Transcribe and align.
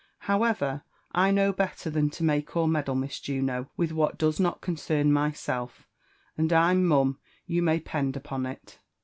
Howofer* 0.23 0.81
I 1.11 1.29
know 1.29 1.53
better 1.53 1.91
than 1.91 2.09
to 2.09 2.23
make 2.23 2.55
or 2.57 2.67
meddle, 2.67 2.95
Miss 2.95 3.19
Juno, 3.19 3.69
with 3.77 3.91
what 3.91 4.17
does 4.17 4.39
imI 4.39 4.53
concern 4.59 5.13
myself, 5.13 5.87
and 6.35 6.51
I'm 6.51 6.87
mum, 6.87 7.19
you 7.45 7.61
may 7.61 7.79
'pend 7.79 8.15
upon 8.17 8.47
it." 8.47 8.79